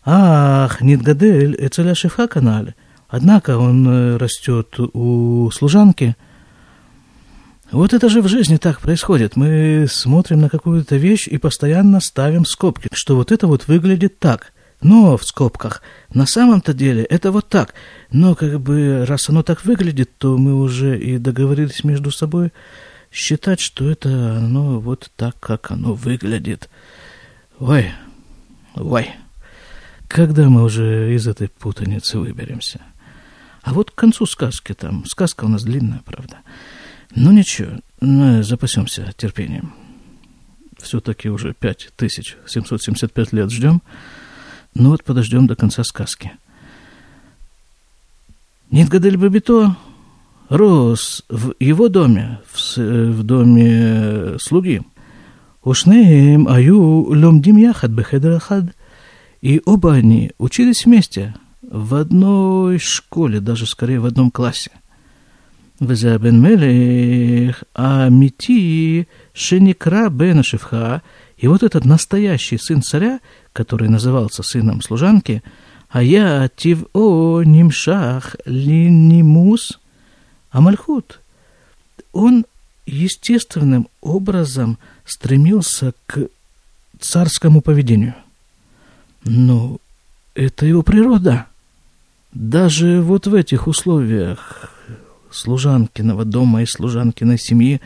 Ах, 0.05 0.81
Нидгадель, 0.81 1.57
Эцеля 1.59 1.95
Шефа 1.95 2.27
канале. 2.27 2.75
Однако 3.09 3.57
он 3.57 3.87
э, 3.87 4.17
растет 4.17 4.75
у 4.79 5.51
служанки. 5.53 6.17
Вот 7.71 7.93
это 7.93 8.09
же 8.09 8.21
в 8.21 8.29
жизни 8.29 8.57
так 8.57 8.81
происходит. 8.81 9.37
Мы 9.37 9.87
смотрим 9.89 10.41
на 10.41 10.49
какую-то 10.49 10.97
вещь 10.97 11.29
и 11.29 11.39
постоянно 11.39 12.01
ставим 12.01 12.45
скобки, 12.45 12.89
что 12.93 13.15
вот 13.15 13.31
это 13.31 13.47
вот 13.47 13.69
выглядит 13.69 14.19
так. 14.19 14.53
Но 14.85 15.17
в 15.17 15.25
скобках. 15.25 15.81
На 16.13 16.27
самом-то 16.27 16.75
деле 16.75 17.05
это 17.05 17.33
вот 17.33 17.49
так. 17.49 17.75
Но 18.13 18.35
как 18.35 18.61
бы 18.61 19.07
раз 19.07 19.31
оно 19.31 19.43
так 19.43 19.65
выглядит, 19.65 20.17
то 20.19 20.37
мы 20.37 20.55
уже 20.55 20.99
и 20.99 21.17
договорились 21.17 21.85
между 21.85 22.11
собой 22.11 22.53
считать, 23.11 23.61
что 23.61 23.91
это 23.91 24.37
оно 24.37 24.79
вот 24.81 25.11
так, 25.17 25.41
как 25.41 25.71
оно 25.71 25.95
выглядит. 25.95 26.69
Ой, 27.59 27.93
ой. 28.75 29.11
Когда 30.07 30.51
мы 30.51 30.63
уже 30.63 31.15
из 31.15 31.27
этой 31.27 31.49
путаницы 31.49 32.19
выберемся? 32.19 32.83
А 33.63 33.73
вот 33.73 33.91
к 33.91 33.95
концу 33.95 34.27
сказки 34.27 34.75
там, 34.75 35.07
сказка 35.07 35.47
у 35.47 35.49
нас 35.49 35.65
длинная, 35.65 36.03
правда. 36.05 36.41
Ну 37.17 37.33
ничего, 37.33 37.79
ну, 38.01 38.43
запасемся 38.43 39.15
терпением. 39.17 39.73
Все-таки 40.77 41.31
уже 41.31 41.55
5775 41.55 43.33
лет 43.33 43.51
ждем. 43.51 43.81
Ну 44.75 44.91
вот 44.91 45.05
подождем 45.05 45.47
до 45.47 45.55
конца 45.55 45.85
сказки. 45.85 46.33
Нитгадель 48.71 49.17
Бабито 49.17 49.77
рос 50.49 51.25
в 51.29 51.55
его 51.61 51.89
доме, 51.89 52.41
в, 52.53 52.79
э, 52.79 53.11
в 53.11 53.23
доме 53.23 53.71
э, 53.71 54.37
слуги. 54.41 54.83
Ушнеем 55.63 56.49
аю 56.49 57.05
ломдим 57.09 57.57
яхад 57.57 57.93
бехедрахад. 57.93 58.75
И 59.43 59.63
оба 59.65 59.93
они 59.95 60.33
учились 60.39 60.87
вместе 60.87 61.35
в 61.63 61.95
одной 61.95 62.79
школе, 62.79 63.41
даже 63.41 63.67
скорее 63.67 64.01
в 64.01 64.07
одном 64.07 64.33
классе. 64.33 64.73
Везабен 65.79 66.41
мелех 66.41 67.63
амити 67.75 69.07
шеникра 69.35 70.09
бен 70.09 70.43
шифха– 70.43 71.03
и 71.37 71.49
вот 71.49 71.63
этот 71.63 71.85
настоящий 71.85 72.59
сын 72.59 72.83
царя, 72.83 73.21
который 73.53 73.89
назывался 73.89 74.43
сыном 74.43 74.83
служанки, 74.83 75.43
а 75.89 76.03
я 76.03 76.49
тиво 76.55 77.43
нимшах 77.43 78.37
линимус 78.45 79.81
амальхут, 80.51 81.21
он 82.13 82.47
естественным 82.87 83.89
образом 84.01 84.79
стремился 85.05 85.95
к 86.07 86.29
царскому 87.01 87.61
поведению. 87.61 88.15
Но 89.25 89.79
это 90.35 90.67
его 90.67 90.83
природа. 90.83 91.47
Даже 92.33 93.01
вот 93.01 93.27
в 93.27 93.35
этих 93.35 93.67
условиях 93.67 94.71
служанкиного 95.31 96.25
дома 96.25 96.63
и 96.63 96.67
служанкиной 96.67 97.39
семьи, 97.39 97.81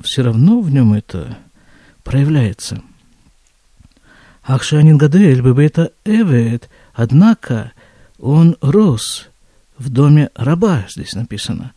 все 0.00 0.22
равно 0.22 0.60
в 0.60 0.70
нем 0.70 0.94
это 0.94 1.38
проявляется. 2.02 2.82
Ахшанин 4.42 4.98
Гадель 4.98 5.40
это 5.62 5.92
Эвет, 6.04 6.68
однако 6.94 7.72
он 8.18 8.56
рос 8.60 9.28
в 9.78 9.88
доме 9.90 10.30
раба, 10.34 10.86
здесь 10.88 11.14
написано. 11.14 11.72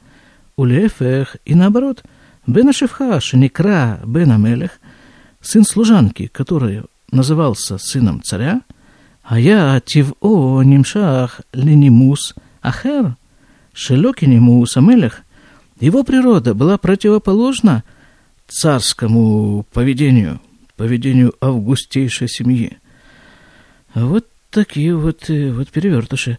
Улефех, 0.56 1.38
и 1.46 1.56
наоборот, 1.56 2.04
Бена 2.46 2.74
Шевха, 2.74 3.20
Шеникра, 3.20 4.00
Бена 4.06 4.38
Мелех, 4.38 4.80
сын 5.42 5.64
служанки, 5.64 6.28
который 6.28 6.84
назывался 7.12 7.78
сыном 7.78 8.22
царя, 8.22 8.62
а 9.24 9.40
я 9.40 9.82
Тиво 9.84 10.62
Нимшах 10.62 11.42
Ленимус 11.54 12.36
Ахер, 12.62 13.16
Шелокинему 13.74 14.66
Самелех, 14.66 15.22
его 15.80 16.04
природа 16.04 16.54
была 16.54 16.78
противоположна 16.78 17.84
царскому 18.48 19.66
поведению, 19.74 20.40
поведению 20.78 21.34
августейшей 21.42 22.28
семьи. 22.28 22.78
Вот 23.94 24.28
такие 24.50 24.96
вот, 24.96 25.30
э, 25.30 25.52
вот 25.52 25.70
перевертыши. 25.70 26.38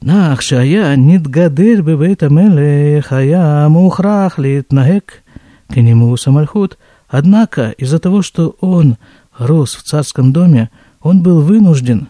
Нах, 0.00 0.42
шая 0.42 0.96
нитгадель 0.96 1.82
бебейт 1.82 2.22
амелех, 2.22 3.12
ая 3.12 3.68
мухрах 3.68 4.38
литнагек 4.38 5.22
к 5.68 5.76
нему 5.76 6.16
самальхут. 6.16 6.78
Однако, 7.08 7.70
из-за 7.70 7.98
того, 7.98 8.22
что 8.22 8.56
он 8.60 8.96
рос 9.36 9.74
в 9.74 9.82
царском 9.82 10.32
доме, 10.32 10.70
он 11.00 11.22
был 11.22 11.40
вынужден 11.40 12.08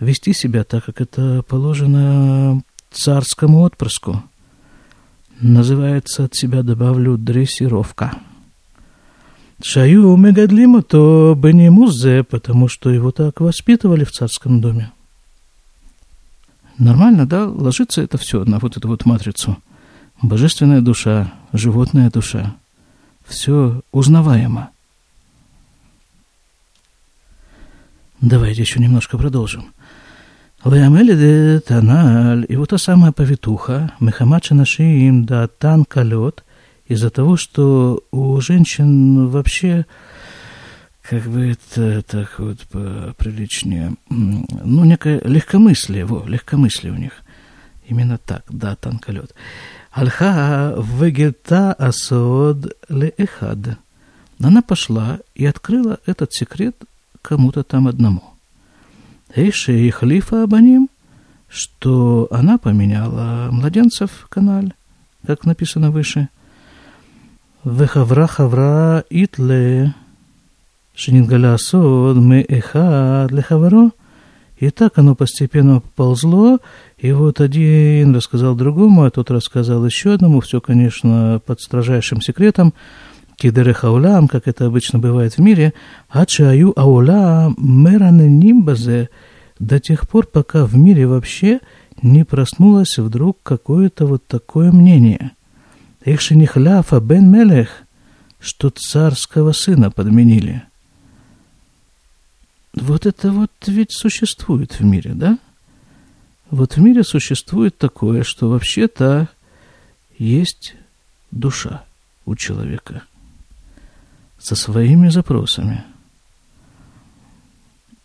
вести 0.00 0.32
себя 0.32 0.64
так, 0.64 0.84
как 0.84 1.00
это 1.00 1.42
положено 1.42 2.62
царскому 2.90 3.60
отпрыску. 3.60 4.22
Называется 5.40 6.24
от 6.24 6.34
себя, 6.34 6.62
добавлю, 6.62 7.16
дрессировка. 7.16 8.12
Шаю 9.60 10.16
мегадлима 10.16 10.82
то 10.82 11.34
бенемузе, 11.36 12.22
потому 12.22 12.68
что 12.68 12.90
его 12.90 13.10
так 13.10 13.40
воспитывали 13.40 14.04
в 14.04 14.12
царском 14.12 14.60
доме. 14.60 14.92
Нормально, 16.78 17.26
да, 17.26 17.46
ложится 17.46 18.02
это 18.02 18.18
все 18.18 18.44
на 18.44 18.60
вот 18.60 18.76
эту 18.76 18.86
вот 18.86 19.04
матрицу. 19.04 19.58
Божественная 20.22 20.80
душа, 20.80 21.32
животная 21.52 22.08
душа. 22.08 22.54
Все 23.26 23.82
узнаваемо. 23.90 24.70
Давайте 28.20 28.62
еще 28.62 28.78
немножко 28.78 29.18
продолжим. 29.18 29.72
Ваямеледе 30.62 31.60
таналь, 31.60 32.46
и 32.48 32.56
вот 32.56 32.70
та 32.70 32.78
самая 32.78 33.12
повитуха, 33.12 33.92
Мехамача 34.00 34.54
Нашиим 34.54 35.24
да 35.24 35.46
тан 35.46 35.84
калет, 35.84 36.44
из-за 36.88 37.10
того, 37.10 37.36
что 37.36 38.02
у 38.10 38.40
женщин 38.40 39.28
вообще, 39.28 39.86
как 41.02 41.24
бы 41.24 41.52
это 41.52 42.02
так 42.02 42.38
вот 42.38 42.58
приличнее, 43.16 43.94
ну, 44.08 44.84
некое 44.84 45.20
легкомыслие, 45.24 46.04
во, 46.04 46.26
легкомыслие 46.26 46.92
у 46.92 46.96
них. 46.96 47.12
Именно 47.86 48.18
так, 48.18 48.42
да, 48.48 48.74
танколет. 48.76 49.34
Альха 49.92 50.74
вегета 50.76 51.72
асод 51.72 52.76
леэхад. 52.88 53.78
Она 54.42 54.62
пошла 54.62 55.20
и 55.34 55.46
открыла 55.46 55.98
этот 56.06 56.32
секрет 56.32 56.76
кому-то 57.22 57.62
там 57.62 57.88
одному– 57.88 58.22
Эйши 59.34 59.86
и 59.86 59.90
Халифа 59.90 60.44
Абаним, 60.44 60.88
что 61.48 62.28
она 62.30 62.58
поменяла 62.58 63.48
младенцев 63.50 64.10
в 64.10 64.28
канале, 64.28 64.72
как 65.26 65.44
написано 65.44 65.90
выше. 65.90 66.28
Вехавра 67.70 68.26
хавра 68.26 69.04
итле. 69.10 69.94
Сод 70.96 72.16
мы 72.16 72.44
эхад 72.48 73.30
лехаваро. 73.30 73.90
И 74.56 74.70
так 74.70 74.98
оно 74.98 75.14
постепенно 75.14 75.82
ползло, 75.94 76.58
и 76.96 77.12
вот 77.12 77.40
один 77.40 78.16
рассказал 78.16 78.56
другому, 78.56 79.04
а 79.04 79.10
тот 79.10 79.30
рассказал 79.30 79.86
еще 79.86 80.14
одному, 80.14 80.40
все, 80.40 80.60
конечно, 80.60 81.40
под 81.46 81.60
строжайшим 81.60 82.20
секретом– 82.20 82.74
кидереха 83.38 83.90
улам, 83.90 84.26
как 84.26 84.48
это 84.48 84.66
обычно 84.66 84.98
бывает 84.98 85.34
в 85.34 85.38
мире, 85.38 85.72
ачаю 86.08 86.72
аула 86.76 87.54
мераненим 87.56 88.64
базе, 88.64 89.10
до 89.60 89.78
тех 89.78 90.08
пор, 90.08 90.26
пока 90.26 90.66
в 90.66 90.76
мире 90.76 91.06
вообще 91.06 91.60
не 92.02 92.24
проснулось 92.24 92.98
вдруг 92.98 93.38
какое-то 93.42 94.06
вот 94.06 94.26
такое 94.26 94.72
мнение. 94.72 95.32
Ихшинихляфа 96.04 97.00
бен 97.00 97.30
Мелех, 97.30 97.70
что 98.40 98.70
царского 98.70 99.52
сына 99.52 99.90
подменили. 99.90 100.62
Вот 102.74 103.06
это 103.06 103.32
вот 103.32 103.50
ведь 103.66 103.92
существует 103.92 104.78
в 104.78 104.84
мире, 104.84 105.12
да? 105.14 105.38
Вот 106.50 106.76
в 106.76 106.80
мире 106.80 107.04
существует 107.04 107.76
такое, 107.76 108.22
что 108.22 108.48
вообще-то 108.48 109.28
есть 110.18 110.76
душа 111.30 111.84
у 112.24 112.36
человека– 112.36 113.02
со 114.38 114.54
своими 114.54 115.08
запросами. 115.08 115.84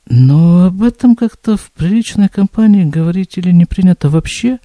Но 0.08 0.66
об 0.66 0.84
этом 0.84 1.16
как-то 1.16 1.56
в 1.56 1.72
приличной 1.72 2.28
компании 2.28 2.84
говорить 2.84 3.38
или 3.38 3.52
не 3.52 3.66
принято 3.66 4.10
вообще, 4.10 4.60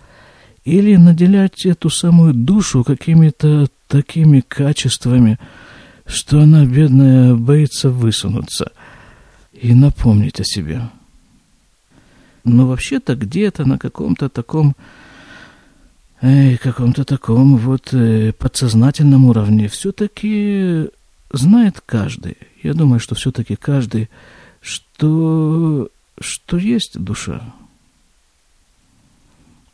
или 0.68 0.96
наделять 0.96 1.64
эту 1.64 1.88
самую 1.88 2.34
душу 2.34 2.84
какими-то 2.84 3.68
такими 3.86 4.40
качествами, 4.40 5.38
что 6.06 6.40
она, 6.40 6.66
бедная, 6.66 7.34
боится 7.34 7.88
высунуться 7.88 8.72
и 9.52 9.74
напомнить 9.74 10.40
о 10.40 10.44
себе. 10.44 10.82
Но 12.44 12.66
вообще-то 12.66 13.16
где-то 13.16 13.64
на 13.64 13.78
каком-то 13.78 14.28
таком 14.28 14.76
эй, 16.20 16.58
каком-то 16.58 17.04
таком 17.04 17.56
вот 17.56 17.94
э, 17.94 18.32
подсознательном 18.32 19.24
уровне 19.24 19.68
все-таки 19.68 20.88
знает 21.32 21.80
каждый, 21.84 22.36
я 22.62 22.74
думаю, 22.74 23.00
что 23.00 23.14
все-таки 23.14 23.56
каждый, 23.56 24.10
что, 24.60 25.88
что 26.20 26.56
есть 26.58 26.98
душа. 26.98 27.54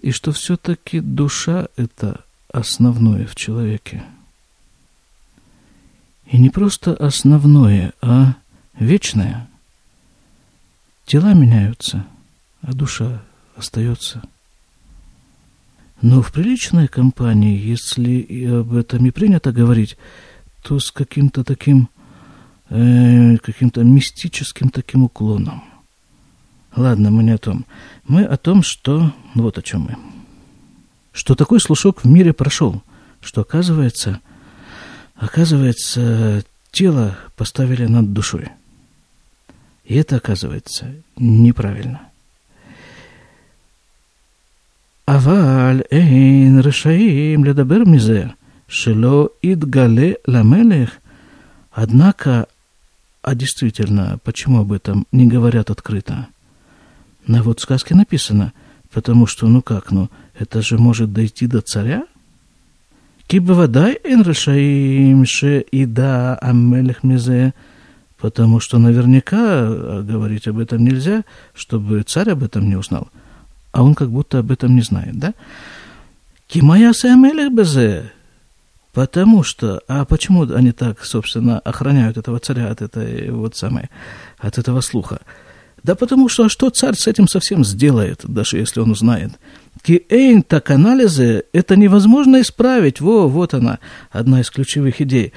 И 0.05 0.11
что 0.11 0.33
все-таки 0.33 1.01
душа– 1.01 1.69
это 1.77 2.21
основное 2.53 3.27
в 3.27 3.35
человеке. 3.35 4.05
И 6.27 6.37
не 6.37 6.51
просто 6.51 6.93
основное, 6.95 7.95
а 8.03 8.35
вечное. 8.79 9.49
Тела 11.07 11.33
меняются, 11.33 12.05
а 12.61 12.75
душа 12.75 13.23
остается. 13.57 14.23
Но 16.03 16.21
в 16.21 16.33
приличной 16.33 16.87
компании, 16.87 17.59
если 17.59 18.45
об 18.61 18.75
этом 18.75 19.07
и 19.07 19.11
принято 19.11 19.53
говорить, 19.53 19.97
то 20.61 20.81
с 20.81 20.91
каким-то 20.91 21.45
таким, 21.45 21.89
э, 22.69 23.39
каким-то 23.39 23.83
мистическим 23.83 24.69
таким 24.69 25.05
уклоном. 25.05 25.65
Ладно, 26.77 27.11
мы 27.11 27.23
не 27.23 27.31
о 27.31 27.39
том. 27.39 27.65
Мы 28.07 28.25
о 28.25 28.37
том, 28.37 28.63
что... 28.63 29.13
Ну, 29.35 29.43
вот 29.43 29.59
о 29.59 29.63
чем 29.63 29.83
мы. 29.83 29.97
Что 31.13 31.35
такой 31.35 31.61
слушок 31.61 32.03
в 32.03 32.09
мире 32.09 32.33
прошел, 32.33 32.83
что, 33.21 33.43
оказывается, 33.43 34.21
оказывается, 35.15 36.45
тело 36.73 37.17
поставили 37.37 37.87
над 37.87 38.13
душой. 38.13 38.49
И 39.85 39.95
это, 39.95 40.17
оказывается, 40.17 40.93
неправильно. 41.17 42.01
Аваль 45.07 45.85
эйн 45.91 46.61
решаим 46.61 47.45
ледабер 47.45 47.87
мизе, 47.87 48.35
шело 48.67 49.31
идгале 49.43 50.19
ламелех. 50.27 50.91
Однако, 51.71 52.47
а 53.23 53.35
действительно, 53.35 54.19
почему 54.25 54.61
об 54.61 54.73
этом 54.73 55.07
не 55.13 55.27
говорят 55.27 55.71
открыто? 55.71 56.29
На 57.27 57.43
вот 57.43 57.61
сказке 57.61 57.95
написано, 57.95 58.53
потому 58.93 59.27
что, 59.27 59.47
ну 59.47 59.63
как, 59.63 59.91
ну, 59.91 60.11
это 60.39 60.63
же 60.63 60.79
может 60.79 61.13
дойти 61.13 61.47
до 61.47 61.61
царя? 61.61 62.05
Кибавадай 63.27 63.99
эн 64.05 64.23
решаим 64.23 65.25
ше 65.25 65.61
и 65.61 65.87
да 65.87 66.37
амелех 66.37 67.03
мизе, 67.03 67.55
потому 68.19 68.61
что 68.61 68.79
наверняка 68.79 70.03
говорить 70.03 70.47
об 70.47 70.59
этом 70.59 70.85
нельзя, 70.85 71.25
чтобы 71.55 72.03
царь 72.03 72.31
об 72.31 72.43
этом 72.43 72.69
не 72.69 72.77
узнал– 72.77 73.09
а 73.75 73.83
он 73.83 73.97
как 73.97 74.09
будто 74.09 74.39
об 74.39 74.53
этом 74.53 74.77
не 74.77 74.83
знает, 74.83 75.19
да? 75.19 75.35
Кимая 76.47 76.93
сэмэлэх 76.93 77.53
безе, 77.53 78.13
Потому 78.93 79.43
что, 79.43 79.83
а 79.89 80.05
почему 80.05 80.43
они 80.55 80.71
так, 80.71 81.05
собственно, 81.05 81.59
охраняют 81.59 82.17
этого 82.17 82.39
царя 82.39 82.69
от 82.69 82.81
этой 82.81 83.33
вот 83.33 83.57
самой, 83.57 83.91
от 84.39 84.59
этого 84.59 84.81
слуха? 84.81 85.23
Да 85.85 85.95
потому 85.95 86.31
что, 86.31 86.47
а 86.47 86.49
что 86.49 86.71
царь 86.71 86.97
с 86.97 87.07
этим 87.07 87.29
совсем 87.29 87.63
сделает, 87.63 88.23
даже 88.25 88.57
если 88.57 88.81
он 88.81 88.91
узнает? 88.91 89.33
Киэйн 89.83 90.43
так 90.43 90.71
анализы, 90.71 91.45
это 91.53 91.77
невозможно 91.77 92.41
исправить. 92.41 93.03
Во, 93.03 93.29
вот 93.29 93.53
она, 93.53 93.79
одна 94.11 94.41
из 94.41 94.51
ключевых 94.51 95.03
идей. 95.03 95.35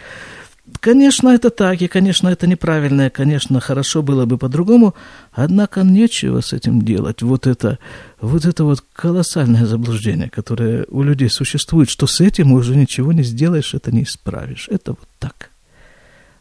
Конечно, 0.80 1.30
это 1.30 1.50
так, 1.50 1.82
и, 1.82 1.88
конечно, 1.88 2.30
это 2.30 2.48
неправильно, 2.48 3.08
и, 3.08 3.10
конечно, 3.10 3.60
хорошо 3.60 4.02
было 4.02 4.26
бы 4.26 4.38
по-другому, 4.38 4.96
однако 5.32 5.82
нечего 5.82 6.42
с 6.42 6.54
этим 6.54 6.82
делать. 6.82 7.22
Вот 7.22 7.46
это, 7.46 7.80
вот 8.22 8.46
это 8.46 8.64
вот 8.64 8.84
колоссальное 8.94 9.66
заблуждение, 9.66 10.30
которое 10.30 10.86
у 10.90 11.04
людей 11.04 11.30
существует, 11.30 11.90
что 11.90 12.08
с 12.08 12.22
этим 12.22 12.54
уже 12.54 12.76
ничего 12.76 13.12
не 13.12 13.24
сделаешь, 13.24 13.74
это 13.74 13.92
не 13.92 14.04
исправишь. 14.04 14.68
Это 14.72 14.92
вот 14.92 15.08
так. 15.20 15.52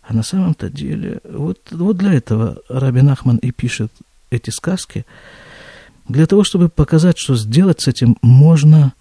А 0.06 0.14
на 0.14 0.22
самом-то 0.22 0.70
деле, 0.70 1.20
вот, 1.24 1.58
вот 1.72 1.96
для 1.96 2.12
этого 2.14 2.58
Рабин 2.68 3.08
Ахман 3.08 3.38
и 3.38 3.50
пишет 3.50 3.92
эти 4.30 4.50
сказки, 4.50 5.04
для 6.08 6.26
того, 6.26 6.44
чтобы 6.44 6.68
показать, 6.68 7.18
что 7.18 7.34
сделать 7.34 7.80
с 7.80 7.88
этим 7.88 8.16
можно 8.22 8.92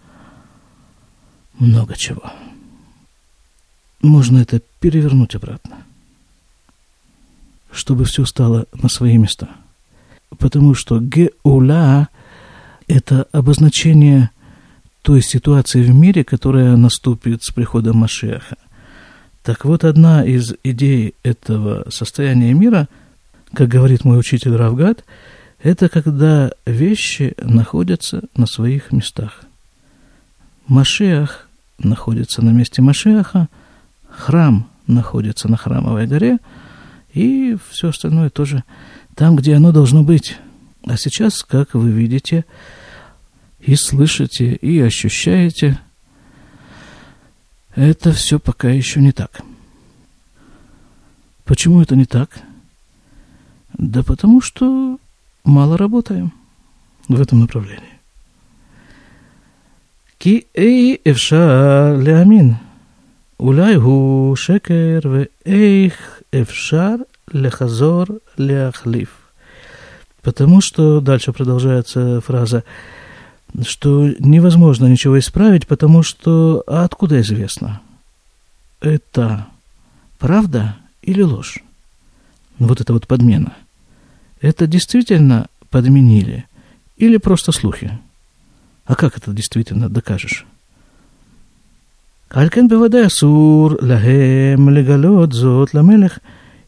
много 1.60 1.96
чего 1.96 2.32
можно 4.06 4.40
это 4.40 4.62
перевернуть 4.80 5.36
обратно, 5.36 5.78
чтобы 7.72 8.06
все 8.06 8.26
стало 8.26 8.66
на 8.74 8.88
свои 8.88 9.18
места. 9.18 9.50
Потому 10.38 10.74
что 10.74 11.00
геула– 11.00 12.10
это 12.88 13.24
обозначение 13.32 14.30
той 15.02 15.22
ситуации 15.22 15.84
в 15.84 15.94
мире, 15.94 16.24
которая 16.24 16.76
наступит 16.78 17.44
с 17.44 17.52
приходом 17.52 17.98
Машеха. 17.98 18.58
Так 19.46 19.64
вот, 19.64 19.86
одна 19.86 20.26
из 20.26 20.54
идей 20.64 21.16
этого 21.24 21.90
состояния 21.90 22.54
мира, 22.54 22.90
как 23.54 23.70
говорит 23.70 24.04
мой 24.04 24.20
учитель 24.20 24.56
Равгад, 24.56 25.06
это 25.62 25.88
когда 25.88 26.52
вещи 26.66 27.34
находятся 27.38 28.24
на 28.36 28.48
своих 28.48 28.92
местах. 28.92 29.44
Машех 30.68 31.48
находится 31.80 32.42
на 32.44 32.50
месте 32.50 32.82
Машеха– 32.82 33.48
храм 34.16 34.70
находится 34.88 35.48
на 35.50 35.58
храмовой 35.58 36.08
горе, 36.08 36.38
и 37.14 37.58
все 37.70 37.90
остальное 37.90 38.30
тоже 38.30 38.64
там, 39.16 39.36
где 39.36 39.56
оно 39.56 39.72
должно 39.72 40.04
быть. 40.04 40.38
А 40.88 40.98
сейчас, 40.98 41.44
как 41.44 41.74
вы 41.74 41.92
видите, 41.92 42.46
и 43.60 43.76
слышите, 43.76 44.54
и 44.54 44.80
ощущаете, 44.80 45.80
это 47.76 48.14
все 48.14 48.40
пока 48.40 48.70
еще 48.70 49.02
не 49.02 49.12
так. 49.12 49.42
Почему 51.44 51.82
это 51.82 51.96
не 51.96 52.06
так? 52.06 52.40
Да 53.74 54.02
потому 54.02 54.42
что 54.42 54.98
мало 55.44 55.78
работаем 55.78 56.32
в 57.10 57.22
этом 57.22 57.42
направлении. 57.42 58.00
Ки 60.18 60.48
эй 60.54 61.00
эфшар 61.04 62.00
леамин. 62.00 62.58
Уляй 63.38 63.76
шекер 64.38 65.08
ве 65.08 65.30
эйх 65.44 66.24
эфшар 66.32 67.02
лехазор 67.34 68.08
леахлиф. 68.38 69.10
Потому 70.22 70.62
что 70.62 71.02
дальше 71.02 71.34
продолжается 71.34 72.22
фраза 72.22 72.64
что 73.64 74.10
невозможно 74.20 74.88
ничего 74.88 75.20
исправить, 75.20 75.68
потому 75.68 76.04
что... 76.04 76.64
А 76.68 76.84
откуда 76.84 77.22
известно? 77.22 77.82
Это 78.82 79.48
правда 80.20 80.76
или 81.02 81.22
ложь? 81.22 81.60
Вот 82.60 82.82
это 82.82 82.94
вот 82.94 83.08
подмена. 83.08 83.54
Это 84.42 84.68
действительно 84.68 85.48
подменили 85.70 86.46
или 86.98 87.18
просто 87.18 87.52
слухи? 87.52 87.98
А 88.86 88.96
как 88.96 89.18
это 89.18 89.32
действительно 89.32 89.90
докажешь? 89.90 90.46
Алькен 92.30 92.68
бевадай 92.68 93.06
асур 93.06 93.78
лагем 93.82 94.70
легалот 94.70 95.34
зот 95.34 95.74
ламелех. 95.74 96.20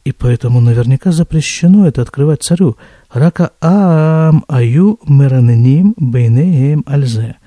И 0.06 0.13
поэтому 0.13 0.62
наверняка 0.62 1.12
запрещено 1.12 1.88
это 1.88 2.02
открывать 2.02 2.43
царю– 2.43 2.78
Рака 3.10 3.54
ам 3.62 4.43
аю 4.48 5.00
мераненим 5.08 5.93
бейнеем 5.98 6.84
альзе. 6.86 7.38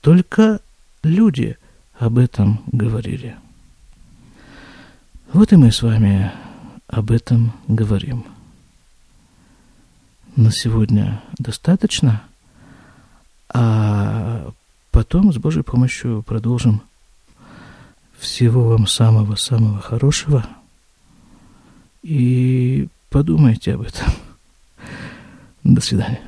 Только 0.00 0.60
люди 1.02 1.56
об 1.98 2.18
этом 2.18 2.62
говорили. 2.72 3.36
Вот 5.32 5.52
и 5.52 5.56
мы 5.56 5.72
с 5.72 5.82
вами 5.82 6.32
об 6.86 7.10
этом 7.10 7.52
говорим. 7.68 8.24
На 10.36 10.50
сегодня 10.50 11.22
достаточно, 11.38 12.22
а 13.48 14.50
потом 14.90 15.32
с 15.32 15.36
Божьей 15.36 15.62
помощью 15.62 16.22
продолжим 16.22 16.82
всего 18.18 18.68
вам 18.68 18.86
самого-самого 18.86 19.80
хорошего. 19.80 20.46
И 22.02 22.88
подумайте 23.10 23.74
об 23.74 23.82
этом. 23.82 24.12
До 25.64 25.80
свидания. 25.80 26.20